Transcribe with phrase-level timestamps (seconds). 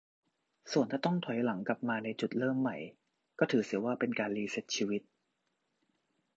[0.71, 2.77] ส่วนถ้าต้องถอยหลังกลับมาในจุดเริ่มใหม่
[3.39, 5.01] ก็ถือเสียว่าเป็นการรีเซตชีวิต